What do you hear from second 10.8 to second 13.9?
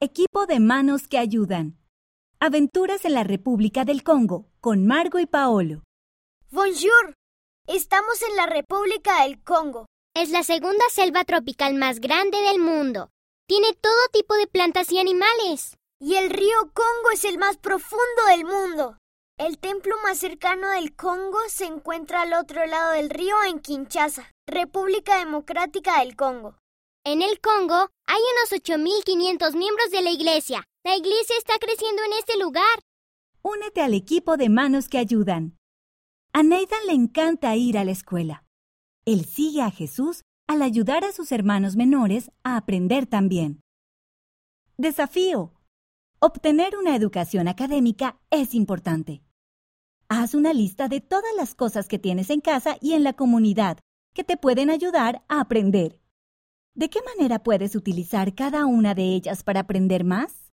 selva tropical más grande del mundo. Tiene